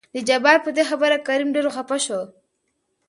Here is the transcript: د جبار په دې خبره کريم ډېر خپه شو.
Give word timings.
د 0.13 0.15
جبار 0.29 0.57
په 0.65 0.69
دې 0.75 0.83
خبره 0.89 1.15
کريم 1.27 1.49
ډېر 1.55 1.67
خپه 1.75 1.97
شو. 2.05 2.21